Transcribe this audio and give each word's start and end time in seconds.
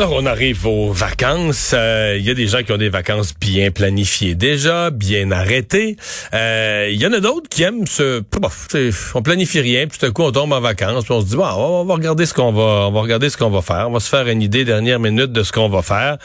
Alors, 0.00 0.14
on 0.14 0.24
arrive 0.24 0.66
aux 0.66 0.92
vacances. 0.92 1.72
Euh, 1.74 2.16
Il 2.18 2.24
y 2.24 2.30
a 2.30 2.34
des 2.34 2.46
gens 2.46 2.62
qui 2.62 2.72
ont 2.72 2.78
des 2.78 2.88
vacances 2.88 3.34
bien 3.38 3.70
planifiées 3.70 4.34
déjà, 4.34 4.88
bien 4.88 5.30
arrêtées. 5.30 5.98
Euh, 6.32 6.88
Il 6.90 6.98
y 6.98 7.06
en 7.06 7.12
a 7.12 7.20
d'autres 7.20 7.50
qui 7.50 7.64
aiment 7.64 7.86
se... 7.86 8.22
Bof, 8.40 8.68
on 9.14 9.20
planifie 9.20 9.60
rien, 9.60 9.86
puis 9.86 9.98
tout 9.98 10.06
à 10.06 10.10
coup, 10.10 10.22
on 10.22 10.32
tombe 10.32 10.54
en 10.54 10.60
vacances, 10.62 11.04
puis 11.04 11.12
on 11.12 11.20
se 11.20 11.26
dit, 11.26 11.36
on 11.36 11.84
va 11.84 11.92
regarder 11.92 12.24
ce 12.24 12.32
qu'on 12.32 12.50
va, 12.50 12.88
on 12.88 12.92
va 12.92 13.00
regarder 13.02 13.28
ce 13.28 13.36
qu'on 13.36 13.50
va 13.50 13.60
faire. 13.60 13.90
On 13.90 13.92
va 13.92 14.00
se 14.00 14.08
faire 14.08 14.26
une 14.26 14.40
idée 14.40 14.64
dernière 14.64 15.00
minute 15.00 15.32
de 15.32 15.42
ce 15.42 15.52
qu'on 15.52 15.68
va 15.68 15.82
faire. 15.82 16.16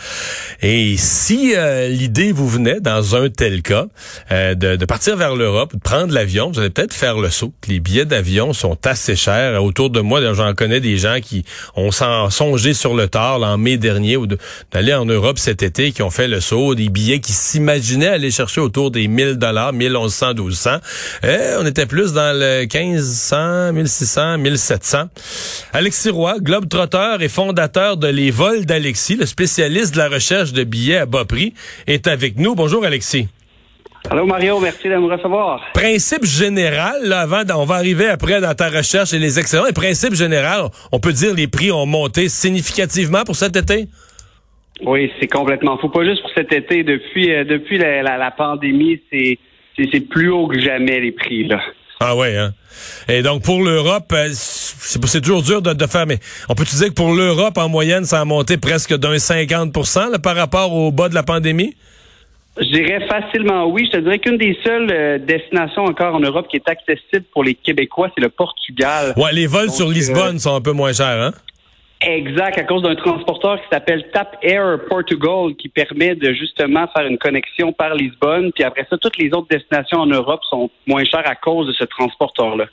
Et 0.61 0.95
si 0.95 1.53
euh, 1.53 1.89
l'idée 1.89 2.31
vous 2.31 2.47
venait, 2.47 2.79
dans 2.79 3.17
un 3.17 3.27
tel 3.27 3.61
cas, 3.61 3.87
de, 4.31 4.85
partir 4.85 5.17
vers 5.17 5.35
l'Europe, 5.35 5.73
de 5.73 5.81
prendre 5.81 6.13
l'avion, 6.13 6.49
vous 6.49 6.59
allez 6.59 6.69
peut-être 6.69 6.93
faire 6.93 7.17
le 7.17 7.29
saut. 7.29 7.51
Les 7.67 7.81
billets 7.81 8.05
d'avion 8.05 8.53
sont 8.53 8.77
assez 8.85 9.17
chers. 9.17 9.61
Autour 9.61 9.89
de 9.89 9.99
moi, 9.99 10.21
j'en 10.33 10.53
connais 10.53 10.79
des 10.79 10.97
gens 10.97 11.17
qui 11.21 11.43
ont 11.75 11.91
songé 11.91 12.73
sur 12.73 12.95
le 12.95 13.09
tard 13.09 13.39
mai 13.65 13.77
dernier 13.77 14.15
ou 14.15 14.27
d'aller 14.71 14.93
en 14.93 15.05
Europe 15.05 15.39
cet 15.39 15.63
été, 15.63 15.91
qui 15.91 16.03
ont 16.03 16.11
fait 16.11 16.27
le 16.27 16.39
saut, 16.39 16.75
des 16.75 16.89
billets 16.89 17.19
qui 17.19 17.31
s'imaginaient 17.31 18.07
aller 18.07 18.29
chercher 18.29 18.61
autour 18.61 18.91
des 18.91 19.07
1000 19.07 19.37
dollars, 19.37 19.73
1100, 19.73 20.35
1200. 20.35 20.69
Euh, 21.23 21.57
on 21.59 21.65
était 21.65 21.87
plus 21.87 22.13
dans 22.13 22.37
le 22.37 22.67
1500, 22.71 23.73
1600, 23.73 24.37
1700. 24.37 25.09
Alexis 25.73 26.11
Roy, 26.11 26.37
globe-trotteur 26.39 27.23
et 27.23 27.29
fondateur 27.29 27.97
de 27.97 28.07
Les 28.07 28.29
Vols 28.29 28.65
d'Alexis, 28.65 29.15
le 29.15 29.25
spécialiste 29.25 29.93
de 29.93 29.97
la 29.97 30.09
recherche 30.09 30.53
de 30.53 30.63
billets 30.63 30.97
à 30.97 31.05
bas 31.07 31.25
prix, 31.25 31.55
est 31.87 32.05
avec 32.05 32.37
nous. 32.37 32.53
Bonjour 32.53 32.85
Alexis. 32.85 33.27
Allô 34.09 34.25
Mario, 34.27 34.59
merci 34.59 34.87
de 34.87 34.95
me 34.95 35.11
recevoir. 35.11 35.61
Principe 35.73 36.25
général, 36.25 37.03
là, 37.03 37.21
avant, 37.21 37.41
on 37.55 37.65
va 37.65 37.75
arriver 37.75 38.07
après 38.07 38.39
dans 38.39 38.53
ta 38.53 38.69
recherche 38.69 39.13
et 39.13 39.19
les 39.19 39.39
excellents. 39.39 39.65
Et 39.65 39.73
principe 39.73 40.13
général, 40.13 40.65
on 40.91 40.99
peut 40.99 41.11
dire 41.11 41.33
les 41.33 41.47
prix 41.47 41.71
ont 41.71 41.87
monté 41.87 42.29
significativement 42.29 43.23
pour 43.23 43.35
cet 43.35 43.55
été? 43.55 43.87
Oui, 44.85 45.11
c'est 45.19 45.27
complètement 45.27 45.77
fou. 45.79 45.89
Pas 45.89 46.03
juste 46.03 46.21
pour 46.21 46.31
cet 46.35 46.53
été. 46.53 46.83
Depuis 46.83 47.33
euh, 47.33 47.45
depuis 47.45 47.77
la, 47.77 48.03
la, 48.03 48.17
la 48.17 48.31
pandémie, 48.31 49.01
c'est 49.11 49.99
plus 50.01 50.29
haut 50.29 50.47
que 50.47 50.59
jamais 50.59 50.99
les 50.99 51.11
prix 51.11 51.47
là. 51.47 51.59
Ah 51.99 52.15
ouais, 52.15 52.37
hein? 52.37 52.53
Et 53.07 53.21
donc 53.23 53.41
pour 53.41 53.63
l'Europe, 53.63 54.11
euh, 54.13 54.27
c'est 54.33 55.03
c'est 55.05 55.21
toujours 55.21 55.41
dur 55.41 55.61
de, 55.61 55.73
de 55.73 55.87
faire, 55.87 56.05
mais 56.05 56.19
on 56.49 56.53
peut-tu 56.53 56.75
dire 56.75 56.89
que 56.89 56.93
pour 56.93 57.13
l'Europe, 57.13 57.57
en 57.57 57.69
moyenne, 57.69 58.05
ça 58.05 58.19
a 58.19 58.25
monté 58.25 58.57
presque 58.57 58.95
d'un 58.95 59.17
50 59.17 59.73
là, 60.11 60.19
par 60.19 60.35
rapport 60.35 60.73
au 60.73 60.91
bas 60.91 61.09
de 61.09 61.15
la 61.15 61.23
pandémie? 61.23 61.73
Je 62.57 62.67
dirais 62.67 63.05
facilement 63.07 63.65
oui. 63.65 63.85
Je 63.85 63.97
te 63.97 64.03
dirais 64.03 64.19
qu'une 64.19 64.37
des 64.37 64.57
seules 64.63 64.89
euh, 64.91 65.17
destinations 65.17 65.83
encore 65.83 66.15
en 66.15 66.21
Europe 66.21 66.47
qui 66.49 66.55
est 66.55 66.69
accessible 66.69 67.25
pour 67.33 67.43
les 67.43 67.53
Québécois, 67.53 68.09
c'est 68.15 68.23
le 68.23 68.29
Portugal. 68.29 69.13
Ouais, 69.17 69.33
les 69.33 69.47
vols 69.47 69.67
Donc, 69.67 69.75
sur 69.75 69.89
Lisbonne 69.89 70.37
euh, 70.37 70.39
sont 70.39 70.55
un 70.55 70.61
peu 70.61 70.71
moins 70.71 70.93
chers, 70.93 71.21
hein? 71.21 71.33
Exact, 72.01 72.57
à 72.57 72.63
cause 72.63 72.83
d'un 72.83 72.95
transporteur 72.95 73.59
qui 73.61 73.67
s'appelle 73.71 74.05
Tap 74.13 74.37
Air 74.41 74.79
Portugal, 74.87 75.55
qui 75.57 75.69
permet 75.69 76.13
de 76.13 76.33
justement 76.33 76.87
faire 76.95 77.07
une 77.07 77.17
connexion 77.17 77.73
par 77.73 77.95
Lisbonne. 77.95 78.51
Puis 78.53 78.63
après 78.63 78.85
ça, 78.89 78.97
toutes 78.97 79.17
les 79.17 79.33
autres 79.33 79.47
destinations 79.49 79.99
en 79.99 80.05
Europe 80.05 80.41
sont 80.49 80.69
moins 80.85 81.03
chères 81.03 81.27
à 81.27 81.35
cause 81.35 81.67
de 81.67 81.73
ce 81.73 81.83
transporteur-là. 81.85 82.65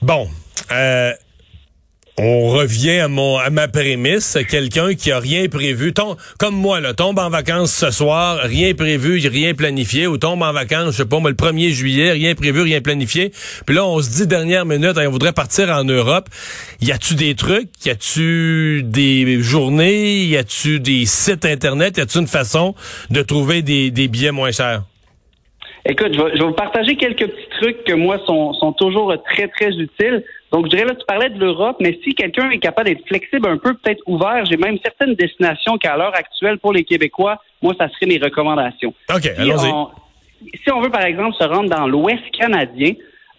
Bon, 0.00 0.26
euh, 0.72 1.12
on 2.18 2.48
revient 2.50 2.98
à 3.00 3.08
mon 3.08 3.38
à 3.38 3.48
ma 3.48 3.68
prémisse. 3.68 4.38
Quelqu'un 4.50 4.94
qui 4.94 5.10
a 5.10 5.18
rien 5.18 5.48
prévu, 5.48 5.92
tom- 5.94 6.16
comme 6.38 6.54
moi, 6.54 6.78
là, 6.80 6.92
tombe 6.92 7.18
en 7.18 7.30
vacances 7.30 7.72
ce 7.72 7.90
soir, 7.90 8.38
rien 8.42 8.74
prévu, 8.74 9.18
rien 9.28 9.54
planifié, 9.54 10.06
ou 10.06 10.18
tombe 10.18 10.42
en 10.42 10.52
vacances, 10.52 10.92
je 10.92 10.96
sais 10.98 11.08
pas, 11.08 11.18
moi, 11.20 11.30
le 11.30 11.36
1er 11.36 11.70
juillet, 11.70 12.12
rien 12.12 12.34
prévu, 12.34 12.60
rien 12.60 12.80
planifié. 12.82 13.32
Puis 13.66 13.74
là, 13.74 13.86
on 13.86 14.00
se 14.02 14.10
dit 14.10 14.26
dernière 14.26 14.66
minute, 14.66 14.96
on 14.98 15.10
voudrait 15.10 15.32
partir 15.32 15.70
en 15.70 15.84
Europe. 15.84 16.28
Y 16.82 16.92
a-tu 16.92 17.14
des 17.14 17.34
trucs? 17.34 17.70
Y 17.86 17.90
a-tu 17.90 18.82
des 18.84 19.42
journées? 19.42 20.24
Y 20.24 20.36
a-tu 20.36 20.80
des 20.80 21.06
sites 21.06 21.46
internet? 21.46 21.96
Y 21.96 22.02
a-tu 22.02 22.18
une 22.18 22.26
façon 22.26 22.74
de 23.10 23.22
trouver 23.22 23.62
des, 23.62 23.90
des 23.90 24.08
billets 24.08 24.32
moins 24.32 24.52
chers? 24.52 24.82
Écoute, 25.88 26.12
je 26.12 26.18
vais, 26.22 26.30
je 26.34 26.38
vais 26.42 26.46
vous 26.48 26.52
partager 26.54 26.94
quelques 26.96 27.26
petits 27.26 27.48
trucs 27.60 27.84
que 27.84 27.94
moi 27.94 28.18
sont, 28.26 28.52
sont 28.52 28.72
toujours 28.74 29.12
très, 29.34 29.48
très 29.48 29.70
utiles. 29.70 30.22
Donc, 30.52 30.66
je 30.66 30.70
dirais 30.70 30.84
là, 30.84 30.94
tu 30.94 31.04
parlais 31.06 31.30
de 31.30 31.38
l'Europe, 31.38 31.76
mais 31.80 31.98
si 32.04 32.14
quelqu'un 32.14 32.50
est 32.50 32.58
capable 32.58 32.88
d'être 32.88 33.06
flexible 33.06 33.48
un 33.48 33.56
peu, 33.56 33.74
peut-être 33.74 34.02
ouvert, 34.06 34.44
j'ai 34.44 34.58
même 34.58 34.76
certaines 34.84 35.14
destinations 35.14 35.78
qu'à 35.78 35.96
l'heure 35.96 36.14
actuelle, 36.14 36.58
pour 36.58 36.74
les 36.74 36.84
Québécois, 36.84 37.40
moi, 37.62 37.74
ça 37.78 37.88
serait 37.88 38.06
mes 38.06 38.18
recommandations. 38.18 38.92
OK, 39.10 39.22
Si 39.22 39.28
allons-y. 39.30 39.70
on, 39.70 39.88
si 40.62 40.70
on 40.70 40.80
veut, 40.80 40.90
par 40.90 41.04
exemple, 41.04 41.34
se 41.38 41.44
rendre 41.44 41.70
dans 41.70 41.86
l'Ouest 41.86 42.22
canadien, 42.38 42.92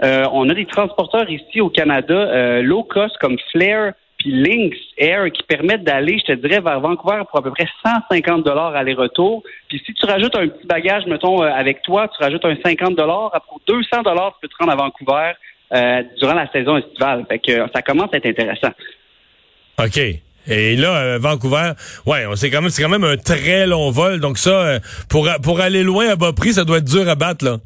euh, 0.04 0.26
on 0.32 0.50
a 0.50 0.54
des 0.56 0.66
transporteurs 0.66 1.30
ici 1.30 1.62
au 1.62 1.70
Canada, 1.70 2.16
euh, 2.16 2.62
low 2.64 2.84
cost 2.84 3.16
comme 3.20 3.38
Flair 3.52 3.94
puis 4.18 4.32
Lynx 4.32 4.78
Air 4.98 5.32
qui 5.32 5.44
permettent 5.44 5.84
d'aller, 5.84 6.18
je 6.20 6.34
te 6.34 6.40
dirais, 6.40 6.62
vers 6.62 6.80
Vancouver 6.80 7.24
pour 7.30 7.40
à 7.40 7.44
peu 7.44 7.52
près 7.52 7.68
150 7.86 8.44
dollars 8.44 8.76
aller-retour. 8.76 9.44
Puis 9.68 9.82
si 9.86 9.94
tu 9.94 10.06
rajoutes 10.06 10.36
un 10.36 10.48
petit 10.48 10.66
bagage, 10.66 11.06
mettons, 11.08 11.44
euh, 11.44 11.48
avec 11.48 11.82
toi, 11.82 12.08
tu 12.08 12.24
rajoutes 12.24 12.46
un 12.46 12.56
50 12.64 12.96
dollars, 12.96 13.32
pour 13.48 13.60
200 13.68 14.02
dollars, 14.04 14.34
tu 14.34 14.42
peux 14.42 14.48
te 14.48 14.56
rendre 14.60 14.72
à 14.72 14.76
Vancouver 14.76 15.34
euh, 15.74 16.04
durant 16.20 16.34
la 16.34 16.52
saison 16.52 16.78
estivale. 16.78 17.26
Fait 17.30 17.40
que 17.40 17.52
euh, 17.52 17.68
ça 17.74 17.82
commence 17.82 18.10
à 18.14 18.18
être 18.18 18.26
intéressant. 18.28 18.72
OK. 19.84 20.00
Et 20.46 20.76
là, 20.76 20.98
euh, 20.98 21.20
Vancouver, 21.20 21.72
ouais, 22.06 22.26
on- 22.26 22.36
c'est 22.36 22.50
quand 22.52 22.62
même, 22.62 22.70
c'est 22.70 22.82
quand 22.84 22.90
même 22.90 23.04
un 23.06 23.16
très 23.18 23.66
long 23.66 23.90
vol. 23.92 24.20
Donc 24.20 24.38
ça, 24.38 24.50
euh, 24.52 24.80
pour 25.10 25.30
pour 25.42 25.62
aller 25.62 25.84
loin 25.84 26.10
à 26.10 26.16
bas 26.16 26.34
prix, 26.34 26.54
ça 26.54 26.66
doit 26.66 26.80
être 26.80 26.86
dur 26.86 27.08
à 27.08 27.16
battre 27.16 27.46
là. 27.46 27.58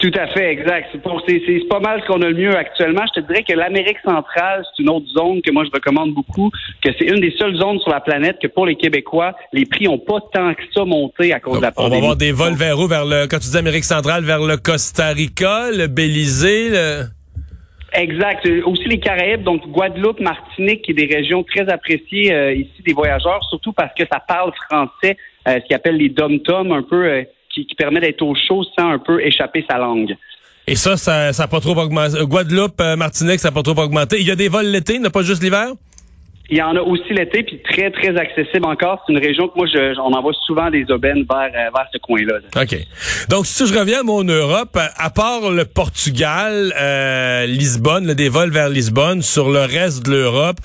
Tout 0.00 0.10
à 0.18 0.28
fait, 0.28 0.50
exact. 0.50 0.88
C'est 0.92 1.02
pour- 1.02 1.22
c'est- 1.28 1.42
c'est 1.46 1.68
pas 1.68 1.78
mal 1.78 2.00
ce 2.00 2.06
qu'on 2.06 2.22
a 2.22 2.28
le 2.28 2.34
mieux 2.34 2.56
actuellement. 2.56 3.02
Je 3.14 3.20
te 3.20 3.26
dirais 3.26 3.42
que 3.42 3.52
l'Amérique 3.52 3.98
centrale, 4.02 4.64
c'est 4.74 4.82
une 4.82 4.88
autre 4.88 5.06
zone 5.08 5.42
que 5.42 5.50
moi 5.50 5.62
je 5.64 5.70
recommande 5.70 6.14
beaucoup, 6.14 6.50
que 6.82 6.88
c'est 6.98 7.04
une 7.04 7.20
des 7.20 7.32
seules 7.32 7.54
zones 7.56 7.78
sur 7.80 7.90
la 7.90 8.00
planète 8.00 8.38
que 8.40 8.46
pour 8.46 8.64
les 8.64 8.76
Québécois, 8.76 9.34
les 9.52 9.66
prix 9.66 9.88
ont 9.88 9.98
pas 9.98 10.20
tant 10.32 10.54
que 10.54 10.62
ça 10.74 10.86
monté 10.86 11.34
à 11.34 11.38
cause 11.40 11.58
de 11.58 11.62
la 11.62 11.68
On 11.76 11.82
va 11.82 11.88
pandémie. 11.88 11.98
avoir 11.98 12.16
des 12.16 12.32
vols 12.32 12.54
vers 12.54 12.78
où? 12.78 12.86
Vers 12.86 13.04
le, 13.04 13.26
quand 13.26 13.38
tu 13.40 13.50
dis 13.50 13.58
Amérique 13.58 13.84
centrale, 13.84 14.24
vers 14.24 14.40
le 14.40 14.56
Costa 14.56 15.08
Rica, 15.08 15.70
le 15.70 15.86
Belize, 15.86 16.46
le... 16.46 17.02
Exact. 17.92 18.46
Euh, 18.46 18.62
Aussi 18.66 18.84
les 18.88 19.00
Caraïbes, 19.00 19.42
donc 19.42 19.66
Guadeloupe, 19.68 20.20
Martinique, 20.20 20.82
qui 20.82 20.92
est 20.92 20.94
des 20.94 21.14
régions 21.14 21.42
très 21.42 21.68
appréciées 21.68 22.32
euh, 22.32 22.54
ici 22.54 22.82
des 22.86 22.92
voyageurs, 22.92 23.44
surtout 23.50 23.72
parce 23.72 23.92
que 23.94 24.04
ça 24.10 24.20
parle 24.26 24.52
français, 24.70 25.16
euh, 25.48 25.58
ce 25.60 25.66
qu'ils 25.66 25.74
appellent 25.76 25.96
les 25.96 26.08
dom-toms, 26.08 26.72
un 26.72 26.82
peu, 26.84 27.04
euh, 27.04 27.22
qui, 27.52 27.66
qui 27.66 27.74
permet 27.74 28.00
d'être 28.00 28.22
au 28.22 28.34
chaud 28.34 28.64
sans 28.78 28.90
un 28.90 28.98
peu 28.98 29.20
échapper 29.24 29.64
sa 29.68 29.78
langue. 29.78 30.16
Et 30.66 30.76
ça, 30.76 30.96
ça 30.96 31.32
n'a 31.36 31.48
pas 31.48 31.60
trop 31.60 31.76
augmenté. 31.76 32.16
Guadeloupe, 32.22 32.80
euh, 32.80 32.94
Martinique, 32.96 33.40
ça 33.40 33.48
n'a 33.48 33.52
pas 33.52 33.62
trop 33.62 33.80
augmenté. 33.82 34.20
Il 34.20 34.26
y 34.26 34.30
a 34.30 34.36
des 34.36 34.48
vols 34.48 34.66
l'été, 34.66 34.94
il 34.94 35.00
n'y 35.00 35.06
a 35.06 35.10
pas 35.10 35.22
juste 35.22 35.42
l'hiver? 35.42 35.72
Il 36.52 36.58
y 36.58 36.62
en 36.62 36.74
a 36.74 36.80
aussi 36.80 37.12
l'été, 37.12 37.44
puis 37.44 37.60
très, 37.62 37.92
très 37.92 38.16
accessible 38.16 38.66
encore. 38.66 39.02
C'est 39.06 39.12
une 39.12 39.20
région 39.20 39.48
que 39.48 39.56
moi, 39.56 39.66
je, 39.66 39.98
on 40.00 40.12
envoie 40.12 40.32
souvent 40.46 40.68
des 40.70 40.84
aubaines 40.90 41.24
vers, 41.28 41.50
euh, 41.54 41.70
vers 41.74 41.86
ce 41.92 41.98
coin-là. 41.98 42.38
là. 42.38 42.62
OK. 42.62 42.76
Donc, 43.28 43.46
si 43.46 43.66
je 43.66 43.76
reviens 43.76 44.00
à 44.00 44.02
mon 44.02 44.24
Europe, 44.24 44.76
à 44.96 45.10
part 45.10 45.50
le 45.50 45.64
Portugal, 45.64 46.72
euh, 46.76 47.46
Lisbonne, 47.46 48.06
là, 48.06 48.14
des 48.14 48.28
vols 48.28 48.50
vers 48.50 48.68
Lisbonne, 48.68 49.22
sur 49.22 49.48
le 49.48 49.60
reste 49.60 50.04
de 50.06 50.10
l'Europe, 50.10 50.58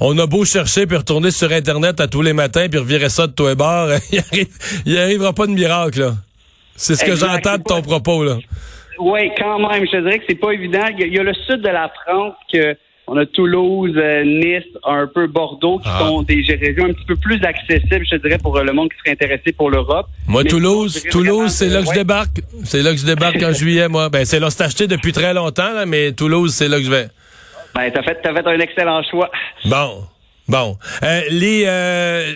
on 0.00 0.16
a 0.18 0.26
beau 0.26 0.44
chercher 0.44 0.86
puis 0.86 0.96
retourner 0.96 1.30
sur 1.32 1.52
Internet 1.52 2.00
à 2.00 2.06
tous 2.08 2.22
les 2.22 2.32
matins 2.32 2.66
puis 2.68 2.78
revirer 2.78 3.08
ça 3.08 3.26
de 3.26 3.32
tous 3.32 3.48
les 3.48 3.54
bords, 3.56 3.88
il 4.12 4.18
arrive, 4.18 4.48
il 4.86 4.98
arrivera 4.98 5.32
pas 5.32 5.46
de 5.46 5.52
miracle, 5.52 6.00
là. 6.00 6.14
C'est 6.82 6.94
ce 6.96 7.04
que 7.04 7.14
j'entends 7.16 7.58
de 7.58 7.62
ton 7.62 7.76
pas- 7.80 7.82
propos, 7.82 8.24
là. 8.24 8.36
Oui, 8.98 9.30
quand 9.38 9.58
même. 9.58 9.84
Je 9.86 9.90
te 9.90 9.96
dirais 10.02 10.18
que 10.18 10.24
c'est 10.28 10.34
pas 10.40 10.50
évident. 10.52 10.84
Il 10.92 11.00
y, 11.00 11.02
a, 11.04 11.06
il 11.06 11.14
y 11.14 11.18
a 11.18 11.22
le 11.22 11.34
sud 11.46 11.60
de 11.62 11.68
la 11.68 11.90
France 12.04 12.34
que 12.52 12.76
on 13.08 13.16
a 13.16 13.26
Toulouse, 13.26 13.92
euh, 13.96 14.22
Nice, 14.24 14.64
un 14.84 15.08
peu 15.12 15.26
Bordeaux, 15.26 15.78
qui 15.78 15.88
Ah. 15.88 15.98
sont 16.00 16.22
des 16.22 16.34
régions 16.48 16.84
un 16.84 16.92
petit 16.92 17.04
peu 17.06 17.16
plus 17.16 17.42
accessibles, 17.44 18.04
je 18.08 18.16
te 18.16 18.22
dirais, 18.22 18.38
pour 18.38 18.56
euh, 18.56 18.62
le 18.62 18.72
monde 18.72 18.90
qui 18.90 18.98
serait 18.98 19.10
intéressé 19.10 19.52
pour 19.52 19.70
l'Europe. 19.70 20.06
Moi, 20.28 20.44
Mais 20.44 20.50
Toulouse, 20.50 21.02
Toulouse, 21.10 21.50
c'est 21.50 21.68
là 21.68 21.80
que 21.82 21.88
je 21.88 21.92
débarque. 21.94 22.40
C'est 22.64 22.80
là 22.82 22.92
que 22.92 22.98
je 22.98 23.04
débarque 23.06 23.42
en 23.42 23.52
juillet, 23.52 23.88
moi. 23.88 24.08
Ben, 24.08 24.24
c'est 24.24 24.38
là, 24.38 24.50
c'est 24.50 24.62
acheté 24.62 24.86
depuis 24.86 25.12
très 25.12 25.34
longtemps, 25.34 25.72
là, 25.74 25.84
mais 25.84 26.12
Toulouse, 26.12 26.52
c'est 26.54 26.68
là 26.68 26.78
que 26.78 26.84
je 26.84 26.90
vais. 26.90 27.08
Ben, 27.74 27.90
t'as 27.92 28.02
fait, 28.02 28.18
t'as 28.22 28.32
fait 28.34 28.46
un 28.46 28.60
excellent 28.60 29.02
choix. 29.02 29.30
Bon. 29.64 30.04
Bon. 30.48 30.76
Euh, 31.02 31.20
les, 31.30 31.64
euh, 31.66 32.32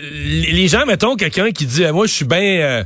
les 0.51 0.67
gens, 0.67 0.85
mettons, 0.85 1.15
quelqu'un 1.15 1.51
qui 1.51 1.65
dit, 1.65 1.85
euh, 1.85 1.93
moi, 1.93 2.07
je 2.07 2.13
suis 2.13 2.25
bien... 2.25 2.83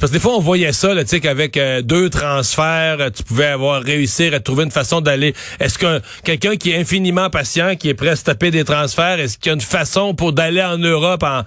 parce 0.00 0.10
que 0.10 0.16
des 0.16 0.20
fois, 0.20 0.36
on 0.36 0.40
voyait 0.40 0.72
ça, 0.72 0.94
tu 0.94 1.06
sais, 1.06 1.20
qu'avec 1.20 1.56
euh, 1.56 1.82
deux 1.82 2.10
transferts, 2.10 3.10
tu 3.14 3.22
pouvais 3.22 3.46
avoir 3.46 3.82
réussir 3.82 4.34
à 4.34 4.40
trouver 4.40 4.64
une 4.64 4.70
façon 4.70 5.00
d'aller. 5.00 5.34
Est-ce 5.60 5.78
que 5.78 6.00
quelqu'un 6.24 6.56
qui 6.56 6.70
est 6.70 6.78
infiniment 6.78 7.30
patient, 7.30 7.74
qui 7.76 7.88
est 7.88 7.94
prêt 7.94 8.10
à 8.10 8.16
se 8.16 8.24
taper 8.24 8.50
des 8.50 8.64
transferts, 8.64 9.20
est-ce 9.20 9.38
qu'il 9.38 9.48
y 9.48 9.50
a 9.50 9.54
une 9.54 9.60
façon 9.60 10.14
pour 10.14 10.32
d'aller 10.32 10.62
en 10.62 10.78
Europe 10.78 11.22
en, 11.22 11.42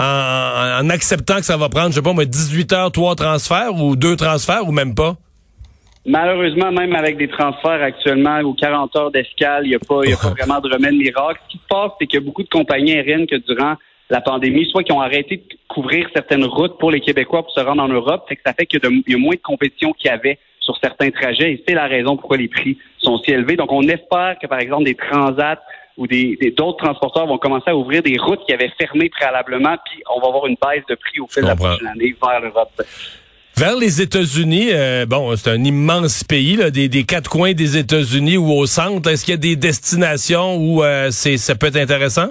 en, 0.00 0.84
en 0.84 0.90
acceptant 0.90 1.36
que 1.36 1.44
ça 1.44 1.56
va 1.56 1.68
prendre, 1.68 1.90
je 1.90 1.96
sais 1.96 2.02
pas, 2.02 2.12
moi, 2.12 2.24
18 2.24 2.72
heures, 2.72 2.92
trois 2.92 3.14
transferts 3.14 3.74
ou 3.74 3.96
deux 3.96 4.16
transferts 4.16 4.66
ou 4.66 4.72
même 4.72 4.94
pas? 4.94 5.16
Malheureusement, 6.04 6.72
même 6.72 6.94
avec 6.96 7.16
des 7.16 7.28
transferts 7.28 7.80
actuellement 7.80 8.40
aux 8.40 8.54
40 8.54 8.96
heures 8.96 9.10
d'escale, 9.12 9.62
il 9.64 9.68
n'y 9.68 9.76
a, 9.76 9.78
pas, 9.78 10.04
y 10.04 10.12
a 10.12 10.16
pas 10.16 10.30
vraiment 10.30 10.60
de 10.60 10.68
remède 10.68 10.94
miracle. 10.94 11.40
Ce 11.46 11.52
qui 11.52 11.58
se 11.58 11.66
passe, 11.68 11.92
c'est 12.00 12.06
qu'il 12.06 12.18
y 12.18 12.22
a 12.22 12.26
beaucoup 12.26 12.42
de 12.42 12.48
compagnies 12.48 12.92
aériennes 12.92 13.26
que 13.26 13.36
durant 13.36 13.76
la 14.12 14.20
pandémie, 14.20 14.66
soit 14.66 14.84
qui 14.84 14.92
ont 14.92 15.00
arrêté 15.00 15.38
de 15.38 15.42
couvrir 15.68 16.06
certaines 16.14 16.44
routes 16.44 16.78
pour 16.78 16.90
les 16.90 17.00
Québécois 17.00 17.42
pour 17.42 17.52
se 17.52 17.60
rendre 17.60 17.82
en 17.82 17.88
Europe, 17.88 18.26
c'est 18.28 18.36
que 18.36 18.42
ça 18.44 18.52
fait 18.52 18.66
qu'il 18.66 18.78
y, 18.84 19.14
a 19.14 19.18
moins 19.18 19.34
de 19.34 19.40
compétition 19.40 19.94
qu'il 19.94 20.10
y 20.10 20.14
avait 20.14 20.38
sur 20.60 20.76
certains 20.82 21.10
trajets 21.10 21.52
et 21.52 21.64
c'est 21.66 21.74
la 21.74 21.86
raison 21.86 22.18
pourquoi 22.18 22.36
les 22.36 22.48
prix 22.48 22.76
sont 22.98 23.16
si 23.16 23.30
élevés. 23.30 23.56
Donc, 23.56 23.72
on 23.72 23.82
espère 23.88 24.36
que, 24.40 24.46
par 24.46 24.60
exemple, 24.60 24.84
des 24.84 24.94
transats 24.94 25.62
ou 25.96 26.06
des 26.06 26.36
d'autres 26.56 26.84
transporteurs 26.84 27.26
vont 27.26 27.38
commencer 27.38 27.70
à 27.70 27.76
ouvrir 27.76 28.02
des 28.02 28.18
routes 28.18 28.44
qui 28.46 28.52
avaient 28.52 28.70
fermé 28.78 29.08
préalablement, 29.08 29.76
puis 29.86 30.02
on 30.14 30.20
va 30.20 30.28
avoir 30.28 30.46
une 30.46 30.56
baisse 30.60 30.84
de 30.90 30.94
prix 30.94 31.18
au 31.20 31.26
fil 31.26 31.42
de 31.42 31.48
la 31.48 31.56
prochaine 31.56 31.86
année 31.86 32.14
vers 32.22 32.40
l'Europe. 32.40 32.82
Vers 33.56 33.76
les 33.76 34.02
États-Unis, 34.02 34.68
euh, 34.72 35.06
bon, 35.06 35.34
c'est 35.36 35.50
un 35.50 35.64
immense 35.64 36.24
pays, 36.24 36.56
là, 36.56 36.70
des, 36.70 36.88
des, 36.88 37.04
quatre 37.04 37.30
coins 37.30 37.52
des 37.52 37.78
États-Unis 37.78 38.36
ou 38.36 38.50
au 38.50 38.66
centre. 38.66 39.10
Est-ce 39.10 39.24
qu'il 39.24 39.32
y 39.32 39.34
a 39.34 39.38
des 39.38 39.56
destinations 39.56 40.56
où 40.56 40.82
euh, 40.82 41.08
c'est 41.10 41.36
ça 41.38 41.54
peut 41.54 41.66
être 41.66 41.76
intéressant? 41.76 42.28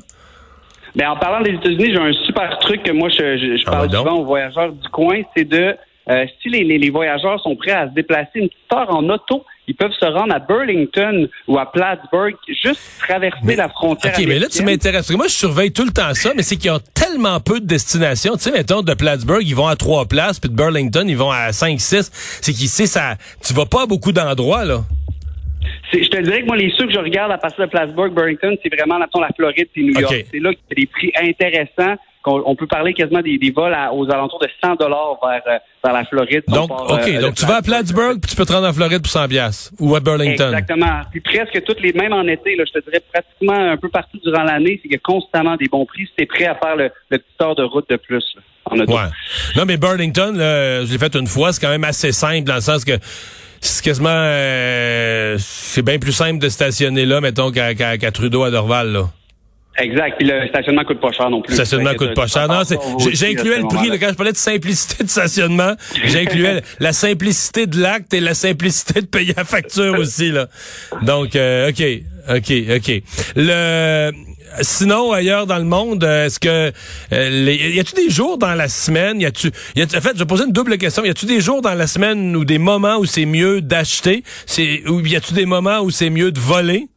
Bien, 0.96 1.12
en 1.12 1.18
parlant 1.18 1.42
des 1.42 1.52
États-Unis, 1.52 1.94
j'ai 1.94 1.98
un 1.98 2.14
super 2.26 2.58
truc 2.60 2.84
que 2.84 2.92
moi 2.92 3.10
je, 3.10 3.38
je, 3.38 3.64
ah, 3.68 3.72
parle 3.72 3.92
souvent 3.92 4.20
aux 4.20 4.26
voyageurs 4.26 4.72
du 4.72 4.90
coin, 4.90 5.22
c'est 5.36 5.46
de 5.46 5.76
euh, 6.10 6.26
si 6.42 6.50
les, 6.50 6.64
les, 6.64 6.90
voyageurs 6.90 7.40
sont 7.42 7.56
prêts 7.56 7.72
à 7.72 7.88
se 7.88 7.94
déplacer 7.94 8.32
une 8.36 8.50
petite 8.50 8.74
heure 8.74 8.94
en 8.94 9.08
auto, 9.08 9.46
ils 9.68 9.76
peuvent 9.76 9.94
se 9.98 10.06
rendre 10.06 10.34
à 10.34 10.40
Burlington 10.40 11.30
ou 11.48 11.60
à 11.60 11.72
Plattsburgh, 11.72 12.34
juste 12.48 12.82
traverser 13.00 13.56
la 13.56 13.70
frontière. 13.70 14.14
OK, 14.18 14.26
mais 14.28 14.40
là, 14.40 14.48
tu 14.48 14.64
m'intéresses. 14.64 15.12
Moi, 15.12 15.28
je 15.28 15.34
surveille 15.34 15.72
tout 15.72 15.86
le 15.86 15.92
temps 15.92 16.14
ça, 16.14 16.32
mais 16.36 16.42
c'est 16.42 16.58
qu'ils 16.58 16.72
ont 16.72 16.82
tellement 16.96 17.40
peu 17.40 17.60
de 17.60 17.66
destinations. 17.68 18.34
Tu 18.34 18.42
sais, 18.42 18.52
mettons, 18.52 18.82
de 18.82 18.94
Plattsburgh, 18.96 19.44
ils 19.46 19.56
vont 19.56 19.68
à 19.68 19.76
trois 19.76 20.06
places, 20.06 20.40
puis 20.40 20.50
de 20.50 20.56
Burlington, 20.56 21.06
ils 21.08 21.18
vont 21.18 21.32
à 21.32 21.54
cinq, 21.54 21.80
six. 21.80 22.10
C'est 22.42 22.52
qu'ils, 22.52 22.68
ça, 22.68 23.16
tu 23.46 23.54
vas 23.54 23.68
pas 23.68 23.84
à 23.84 23.86
beaucoup 23.86 24.12
d'endroits, 24.12 24.66
là. 24.66 24.82
Je 25.94 26.08
te 26.08 26.22
dirais 26.22 26.42
que 26.42 26.48
moi, 26.48 26.58
les 26.58 26.72
ceux 26.78 26.88
que 26.88 26.94
je 26.94 27.00
regarde 27.00 27.32
à 27.32 27.38
partir 27.38 27.66
de 27.66 27.70
Plattsburgh, 27.70 28.14
Burlington, 28.14 28.56
c'est 28.64 28.74
vraiment, 28.74 29.00
mettons, 29.00 29.20
la 29.20 29.30
Floride 29.36 29.68
et 29.76 29.84
New 29.84 30.00
York. 30.00 30.26
C'est 30.32 30.40
là 30.40 30.54
qu'il 30.54 30.64
y 30.70 30.74
a 30.74 30.76
des 30.76 30.88
prix 30.88 31.12
intéressants 31.22 31.98
on, 32.26 32.56
peut 32.56 32.68
parler 32.68 32.94
quasiment 32.94 33.22
des, 33.22 33.52
vols 33.56 33.76
aux 33.94 34.12
alentours 34.12 34.40
de 34.40 34.48
100 34.64 34.76
dollars 34.76 35.18
vers, 35.24 35.42
euh, 35.48 35.58
vers 35.84 35.94
la 35.94 36.06
Floride. 36.06 36.44
Donc, 36.48 36.70
OK. 36.72 37.08
Euh, 37.08 37.22
donc, 37.22 37.36
tu 37.36 37.46
vas 37.46 37.58
à 37.58 37.62
Plattsburgh, 37.62 38.20
puis 38.22 38.30
tu 38.30 38.36
peux 38.36 38.46
te 38.46 38.54
rendre 38.54 38.68
en 38.68 38.74
Floride 38.74 39.02
pour 39.02 39.12
100 39.12 39.28
piastres. 39.28 39.72
Ou 39.80 39.96
à 39.96 40.00
Burlington. 40.00 40.50
Exactement. 40.50 41.02
Puis 41.12 41.22
presque 41.22 41.64
toutes 41.64 41.82
les, 41.82 41.94
mêmes 41.94 42.14
en 42.14 42.28
été, 42.28 42.56
là, 42.56 42.64
je 42.68 42.80
te 42.80 42.86
dirais 42.86 43.02
pratiquement 43.12 43.72
un 43.72 43.78
peu 43.78 43.90
partout 43.90 44.20
durant 44.24 44.44
l'année, 44.44 44.80
c'est 44.82 44.90
qu'il 44.90 44.94
y 44.94 44.96
a 44.96 45.00
constamment 45.00 45.56
des 45.56 45.68
bons 45.68 45.86
prix 45.86 46.06
si 46.06 46.14
tu 46.16 46.24
es 46.24 46.26
prêt 46.26 46.46
à 46.46 46.56
faire 46.56 46.76
le, 46.76 46.92
petit 47.10 47.24
tour 47.40 47.56
de 47.56 47.64
route 47.64 47.90
de 47.90 47.98
plus. 47.98 48.24
en 48.66 48.80
auto. 48.80 48.94
Ouais. 48.94 49.10
Non, 49.56 49.66
mais 49.66 49.78
Burlington, 49.78 50.34
je 50.36 50.92
l'ai 50.92 51.00
fait 51.00 51.16
une 51.16 51.28
fois, 51.28 51.54
c'est 51.54 51.62
quand 51.62 51.72
même 51.72 51.84
assez 51.84 52.12
simple 52.12 52.44
dans 52.44 52.56
le 52.56 52.62
sens 52.62 52.86
que 52.86 52.94
c'est 53.62 53.84
quasiment 53.84 54.10
euh, 54.12 55.38
c'est 55.40 55.84
bien 55.84 56.00
plus 56.00 56.12
simple 56.12 56.40
de 56.40 56.50
stationner 56.50 57.06
là, 57.06 57.22
mettons, 57.22 57.52
qu'à 57.52 58.12
Trudeau 58.12 58.44
à 58.44 58.52
Dorval, 58.52 58.92
là. 58.92 59.10
Exact. 59.78 60.18
Puis 60.18 60.28
le 60.28 60.48
stationnement 60.50 60.84
coûte 60.84 61.00
pas 61.00 61.12
cher 61.12 61.30
non 61.30 61.42
plus. 61.42 61.52
Le 61.52 61.56
stationnement 61.56 61.94
coûte 61.96 62.14
pas 62.14 62.28
cher. 62.28 62.48
Non, 62.48 62.64
j'incluais 63.14 63.60
le 63.60 63.68
prix, 63.68 63.90
quand 64.00 64.10
je 64.10 64.16
parlais 64.16 64.34
de 64.34 64.38
simplicité 64.38 65.04
de 65.04 65.10
stationnement, 65.10 65.74
j'incluais 66.06 66.62
la 66.80 66.92
simplicité 66.92 67.68
de 67.68 67.80
l'acte 67.80 68.14
et 68.14 68.20
la 68.20 68.34
simplicité 68.34 69.02
de 69.02 69.06
payer 69.06 69.34
la 69.36 69.46
facture 69.46 69.98
aussi, 69.98 70.32
là. 70.32 70.48
Donc, 71.04 71.36
euh, 71.36 71.70
OK, 71.70 71.84
OK, 72.30 72.54
OK. 72.76 73.04
Le, 73.38 74.12
sinon, 74.62 75.12
ailleurs 75.12 75.48
dans 75.48 75.58
le 75.58 75.66
monde, 75.66 76.04
est-ce 76.04 76.40
que, 76.40 76.72
euh, 77.14 77.52
y 77.52 77.80
a-tu 77.80 77.96
des 77.96 78.10
jours 78.10 78.38
dans 78.38 78.54
la 78.54 78.68
semaine, 78.68 79.22
y 79.22 79.26
a-tu, 79.26 79.48
en 79.48 80.02
fait, 80.02 80.12
je 80.14 80.20
vais 80.20 80.26
poser 80.26 80.46
une 80.46 80.52
double 80.52 80.78
question. 80.78 81.04
Y 81.04 81.10
a-tu 81.10 81.26
des 81.26 81.42
jours 81.42 81.62
dans 81.62 81.74
la 81.74 81.88
semaine 81.88 82.36
ou 82.36 82.46
des 82.46 82.58
moments 82.58 82.98
où 82.98 83.06
c'est 83.06 83.26
mieux 83.26 83.62
d'acheter? 83.62 84.24
C'est, 84.46 84.88
ou 84.88 85.00
y 85.06 85.16
a-tu 85.16 85.34
des 85.34 85.46
moments 85.46 85.80
où 85.80 85.90
c'est 85.90 86.10
mieux 86.10 86.32
de 86.32 86.40
voler? 86.40 86.88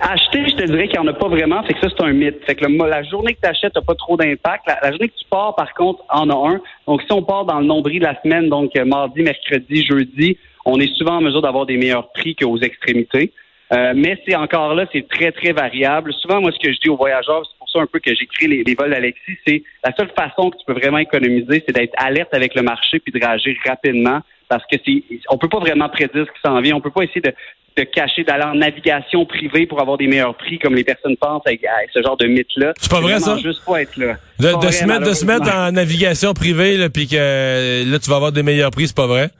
Acheter, 0.00 0.48
je 0.48 0.54
te 0.56 0.64
dirais 0.64 0.86
qu'il 0.88 1.00
n'y 1.00 1.08
en 1.08 1.10
a 1.10 1.14
pas 1.14 1.28
vraiment, 1.28 1.62
fait 1.64 1.74
que 1.74 1.80
ça, 1.80 1.88
c'est 1.96 2.04
un 2.04 2.12
mythe. 2.12 2.44
Fait 2.44 2.54
que 2.54 2.64
la 2.64 3.02
journée 3.04 3.34
que 3.34 3.40
tu 3.42 3.48
achètes 3.48 3.74
n'a 3.74 3.82
pas 3.82 3.94
trop 3.94 4.16
d'impact. 4.16 4.64
La, 4.66 4.90
journée 4.90 5.08
que 5.08 5.18
tu 5.18 5.24
pars, 5.30 5.54
par 5.54 5.72
contre, 5.74 6.04
en 6.10 6.28
a 6.28 6.50
un. 6.54 6.60
Donc, 6.86 7.02
si 7.02 7.12
on 7.12 7.22
part 7.22 7.46
dans 7.46 7.60
le 7.60 7.66
nombril 7.66 8.00
de 8.00 8.04
la 8.04 8.20
semaine, 8.22 8.48
donc 8.48 8.76
euh, 8.76 8.84
mardi, 8.84 9.22
mercredi, 9.22 9.84
jeudi, 9.84 10.36
on 10.64 10.78
est 10.78 10.94
souvent 10.96 11.16
en 11.16 11.20
mesure 11.20 11.42
d'avoir 11.42 11.66
des 11.66 11.76
meilleurs 11.76 12.12
prix 12.12 12.36
qu'aux 12.36 12.58
extrémités. 12.58 13.32
Euh, 13.72 13.92
mais 13.96 14.18
c'est 14.26 14.34
encore 14.34 14.74
là, 14.74 14.86
c'est 14.92 15.08
très, 15.08 15.32
très 15.32 15.52
variable. 15.52 16.12
Souvent, 16.14 16.40
moi, 16.40 16.50
ce 16.52 16.58
que 16.58 16.72
je 16.72 16.78
dis 16.78 16.90
aux 16.90 16.96
voyageurs, 16.96 17.42
c'est 17.50 17.58
pour 17.58 17.70
ça 17.70 17.80
un 17.80 17.86
peu 17.86 18.00
que 18.00 18.14
j'écris 18.14 18.46
les, 18.46 18.64
les 18.64 18.74
vols 18.74 18.90
d'Alexis, 18.90 19.38
c'est 19.46 19.62
la 19.82 19.92
seule 19.96 20.10
façon 20.16 20.50
que 20.50 20.58
tu 20.58 20.64
peux 20.66 20.74
vraiment 20.74 20.98
économiser, 20.98 21.64
c'est 21.66 21.74
d'être 21.74 21.94
alerte 21.96 22.34
avec 22.34 22.54
le 22.54 22.62
marché 22.62 22.98
puis 22.98 23.12
de 23.12 23.24
réagir 23.24 23.56
rapidement 23.66 24.20
parce 24.48 24.64
que 24.70 24.76
c'est, 24.84 25.02
on 25.30 25.38
peut 25.38 25.48
pas 25.48 25.60
vraiment 25.60 25.88
prédire 25.88 26.26
ce 26.26 26.32
qui 26.32 26.40
s'en 26.44 26.60
vient. 26.60 26.76
On 26.76 26.82
peut 26.82 26.90
pas 26.90 27.04
essayer 27.04 27.22
de, 27.22 27.32
de 27.78 27.84
cacher, 27.84 28.22
d'aller 28.22 28.44
en 28.44 28.54
navigation 28.54 29.24
privée 29.24 29.66
pour 29.66 29.80
avoir 29.80 29.96
des 29.96 30.06
meilleurs 30.06 30.36
prix, 30.36 30.58
comme 30.58 30.74
les 30.74 30.84
personnes 30.84 31.16
pensent 31.16 31.42
avec, 31.46 31.62
ce 31.94 32.02
genre 32.02 32.18
de 32.18 32.26
mythe-là. 32.26 32.74
C'est 32.78 32.90
pas 32.90 33.00
vrai, 33.00 33.18
ça? 33.18 33.38
Juste 33.38 33.64
pas 33.64 33.80
être 33.80 33.96
là. 33.96 34.16
De, 34.38 34.70
se 34.70 34.84
mettre, 34.84 35.06
de 35.08 35.14
se 35.14 35.24
mettre 35.24 35.50
en 35.54 35.72
navigation 35.72 36.34
privée, 36.34 36.76
là, 36.76 36.90
puis 36.90 37.06
que 37.08 37.90
là, 37.90 37.98
tu 37.98 38.10
vas 38.10 38.16
avoir 38.16 38.32
des 38.32 38.42
meilleurs 38.42 38.70
prix, 38.70 38.88
c'est 38.88 38.96
pas 38.96 39.06
vrai? 39.06 39.30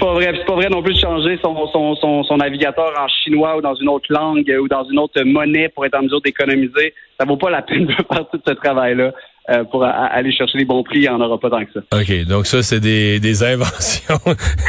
C'est 0.00 0.06
pas 0.06 0.14
vrai. 0.14 0.32
C'est 0.34 0.46
pas 0.46 0.54
vrai 0.54 0.68
non 0.70 0.82
plus 0.82 0.94
de 0.94 0.98
changer 0.98 1.38
son, 1.42 1.54
son, 1.72 1.94
son, 1.96 2.24
son, 2.24 2.36
navigateur 2.38 2.92
en 2.98 3.06
chinois 3.22 3.56
ou 3.56 3.60
dans 3.60 3.74
une 3.74 3.88
autre 3.88 4.06
langue 4.08 4.50
ou 4.60 4.66
dans 4.66 4.84
une 4.84 4.98
autre 4.98 5.20
monnaie 5.24 5.68
pour 5.68 5.84
être 5.84 5.94
en 5.96 6.02
mesure 6.02 6.20
d'économiser. 6.22 6.94
Ça 7.18 7.26
vaut 7.26 7.36
pas 7.36 7.50
la 7.50 7.62
peine 7.62 7.86
de 7.86 7.92
faire 7.92 8.26
tout 8.30 8.40
ce 8.46 8.52
travail-là. 8.52 9.12
Euh, 9.48 9.64
pour 9.64 9.82
aller 9.84 10.32
chercher 10.32 10.58
les 10.58 10.64
bons 10.64 10.84
prix, 10.84 10.98
il 10.98 11.02
n'y 11.02 11.08
en 11.08 11.20
aura 11.20 11.38
pas 11.38 11.50
tant 11.50 11.64
que 11.64 11.72
ça. 11.72 11.80
OK, 11.98 12.24
donc 12.26 12.46
ça, 12.46 12.62
c'est 12.62 12.78
des, 12.78 13.18
des 13.18 13.42
inventions. 13.42 14.18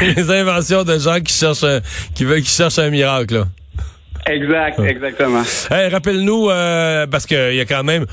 des 0.16 0.30
inventions 0.30 0.82
de 0.82 0.98
gens 0.98 1.20
qui 1.20 1.32
cherchent 1.32 1.62
un, 1.62 1.80
qui 2.14 2.24
veulent 2.24 2.42
qui 2.42 2.50
cherchent 2.50 2.80
un 2.80 2.90
miracle. 2.90 3.34
Là. 3.34 3.44
Exact, 4.26 4.80
exactement. 4.80 5.42
Hey, 5.70 5.88
rappelle-nous, 5.88 6.48
euh, 6.48 7.06
parce 7.06 7.26
qu'il 7.26 7.54
y 7.54 7.60
a 7.60 7.64
quand 7.64 7.82
même, 7.84 8.06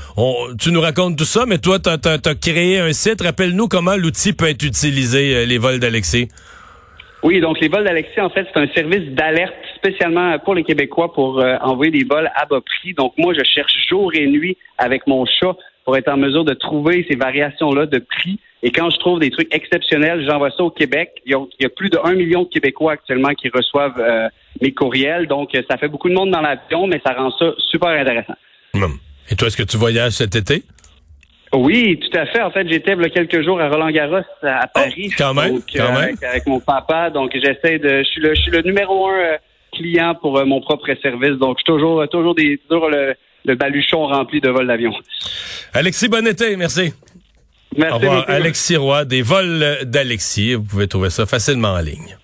tu 0.58 0.70
nous 0.70 0.80
racontes 0.80 1.16
tout 1.16 1.24
ça, 1.24 1.44
mais 1.46 1.58
toi, 1.58 1.78
tu 1.78 1.88
as, 1.88 2.34
créé 2.34 2.80
un 2.80 2.92
site. 2.92 3.22
Rappelle-nous 3.22 3.68
comment 3.68 3.96
l'outil 3.96 4.32
peut 4.32 4.48
être 4.48 4.64
utilisé, 4.64 5.34
euh, 5.34 5.44
les 5.46 5.58
vols 5.58 5.78
d'Alexis. 5.78 6.28
Oui, 7.22 7.40
donc 7.40 7.60
les 7.60 7.68
vols 7.68 7.84
d'Alexis, 7.84 8.20
en 8.20 8.30
fait, 8.30 8.46
c'est 8.52 8.60
un 8.60 8.68
service 8.68 9.10
d'alerte 9.10 9.54
spécialement 9.76 10.38
pour 10.38 10.54
les 10.54 10.64
Québécois 10.64 11.12
pour 11.12 11.44
envoyer 11.60 11.92
des 11.92 12.04
vols 12.04 12.30
à 12.34 12.46
bas 12.46 12.60
prix. 12.60 12.94
Donc 12.94 13.12
moi, 13.18 13.34
je 13.34 13.44
cherche 13.44 13.72
jour 13.88 14.10
et 14.14 14.26
nuit 14.26 14.56
avec 14.78 15.06
mon 15.06 15.26
chat 15.26 15.54
pour 15.84 15.96
être 15.96 16.08
en 16.08 16.16
mesure 16.16 16.44
de 16.44 16.54
trouver 16.54 17.06
ces 17.10 17.16
variations-là 17.16 17.86
de 17.86 17.98
prix. 17.98 18.38
Et 18.62 18.70
quand 18.70 18.90
je 18.90 18.98
trouve 18.98 19.20
des 19.20 19.30
trucs 19.30 19.54
exceptionnels, 19.54 20.24
j'envoie 20.28 20.50
ça 20.50 20.62
au 20.62 20.70
Québec. 20.70 21.22
Il 21.24 21.32
y, 21.32 21.64
a, 21.64 21.68
plus 21.68 21.88
de 21.88 21.98
1 22.02 22.14
million 22.14 22.42
de 22.44 22.48
Québécois 22.48 22.92
actuellement 22.92 23.30
qui 23.30 23.48
reçoivent 23.48 23.98
euh, 23.98 24.28
mes 24.60 24.72
courriels. 24.72 25.26
Donc, 25.26 25.50
ça 25.68 25.78
fait 25.78 25.88
beaucoup 25.88 26.08
de 26.08 26.14
monde 26.14 26.30
dans 26.30 26.40
l'avion, 26.40 26.86
mais 26.86 27.00
ça 27.04 27.14
rend 27.14 27.30
ça 27.38 27.52
super 27.70 27.88
intéressant. 27.88 28.34
Hum. 28.74 28.98
Et 29.30 29.36
toi, 29.36 29.48
est-ce 29.48 29.56
que 29.56 29.62
tu 29.62 29.76
voyages 29.76 30.12
cet 30.12 30.36
été? 30.36 30.62
Oui, 31.52 31.98
tout 31.98 32.16
à 32.16 32.26
fait. 32.26 32.40
En 32.42 32.50
fait, 32.50 32.68
j'étais 32.68 32.92
il 32.92 33.02
y 33.02 33.04
a 33.04 33.08
quelques 33.08 33.42
jours 33.42 33.60
à 33.60 33.68
Roland-Garros 33.68 34.22
à 34.42 34.62
oh, 34.64 34.68
Paris. 34.72 35.10
quand 35.16 35.34
même, 35.34 35.60
quand 35.74 35.92
même. 35.92 36.16
Avec, 36.22 36.46
mon 36.46 36.60
papa. 36.60 37.10
Donc, 37.10 37.32
j'essaie 37.34 37.78
de. 37.78 38.02
Je 38.04 38.08
suis 38.08 38.20
le, 38.20 38.34
je 38.34 38.40
suis 38.40 38.50
le 38.52 38.62
numéro 38.62 39.08
un 39.08 39.18
euh, 39.18 39.36
client 39.72 40.14
pour 40.14 40.38
euh, 40.38 40.44
mon 40.44 40.60
propre 40.60 40.88
service. 41.02 41.38
Donc, 41.38 41.58
je 41.58 41.62
suis 41.62 41.72
toujours, 41.72 42.08
toujours 42.08 42.34
des, 42.36 42.60
toujours 42.68 42.88
le, 42.88 43.14
le 43.44 43.54
baluchon 43.56 44.06
rempli 44.06 44.40
de 44.40 44.48
vols 44.48 44.68
d'avion. 44.68 44.92
Alexis, 45.74 46.08
bon 46.08 46.26
été, 46.26 46.56
merci. 46.56 46.92
Merci. 47.76 47.94
Au 47.94 47.98
revoir, 47.98 48.24
Alexis 48.28 48.76
Roy, 48.76 49.04
des 49.04 49.22
vols 49.22 49.78
d'Alexis. 49.84 50.54
Vous 50.54 50.64
pouvez 50.64 50.88
trouver 50.88 51.10
ça 51.10 51.26
facilement 51.26 51.70
en 51.70 51.80
ligne. 51.80 52.16